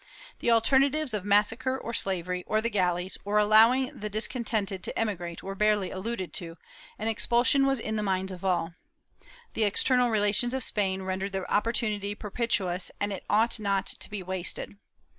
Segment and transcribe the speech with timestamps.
[0.39, 4.81] The alter natives of massacre or slavery, or the galleys, or allowing the dis contented
[4.81, 6.57] to emigrate were barely alluded to,
[6.97, 8.73] and expulsion was in the minds of all.
[9.53, 14.23] The external relations of Spain rendered the opportunity propitious and it ought not to be
[14.23, 14.75] wasted.